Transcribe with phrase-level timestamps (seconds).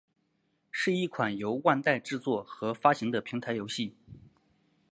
[0.71, 3.95] 是一款由万代制作和发行的平台游戏。